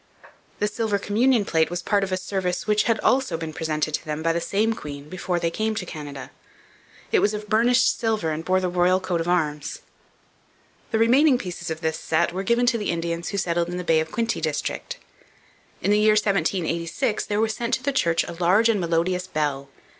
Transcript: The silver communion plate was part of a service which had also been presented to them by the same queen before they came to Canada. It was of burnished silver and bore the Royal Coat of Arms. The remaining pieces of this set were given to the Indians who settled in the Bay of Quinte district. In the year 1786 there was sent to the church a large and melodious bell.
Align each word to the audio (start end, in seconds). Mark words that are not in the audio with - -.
The 0.57 0.67
silver 0.67 0.97
communion 0.97 1.45
plate 1.45 1.69
was 1.69 1.83
part 1.83 2.03
of 2.03 2.11
a 2.11 2.17
service 2.17 2.65
which 2.65 2.85
had 2.85 2.99
also 3.01 3.37
been 3.37 3.53
presented 3.53 3.93
to 3.93 4.03
them 4.03 4.23
by 4.23 4.33
the 4.33 4.41
same 4.41 4.73
queen 4.73 5.09
before 5.09 5.39
they 5.39 5.51
came 5.51 5.75
to 5.75 5.85
Canada. 5.85 6.31
It 7.11 7.19
was 7.19 7.35
of 7.35 7.47
burnished 7.47 7.99
silver 7.99 8.31
and 8.31 8.43
bore 8.43 8.59
the 8.59 8.67
Royal 8.67 8.99
Coat 8.99 9.21
of 9.21 9.27
Arms. 9.27 9.83
The 10.89 10.97
remaining 10.97 11.37
pieces 11.37 11.69
of 11.69 11.81
this 11.81 11.99
set 11.99 12.33
were 12.33 12.41
given 12.41 12.65
to 12.65 12.79
the 12.79 12.89
Indians 12.89 13.29
who 13.29 13.37
settled 13.37 13.69
in 13.69 13.77
the 13.77 13.83
Bay 13.83 13.99
of 13.99 14.11
Quinte 14.11 14.41
district. 14.41 14.97
In 15.83 15.91
the 15.91 15.99
year 15.99 16.13
1786 16.13 17.27
there 17.27 17.39
was 17.39 17.53
sent 17.53 17.75
to 17.75 17.83
the 17.83 17.93
church 17.93 18.23
a 18.23 18.33
large 18.33 18.69
and 18.69 18.79
melodious 18.81 19.27
bell. 19.27 19.69